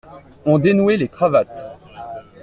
[0.45, 1.67] On dénouait les cravates.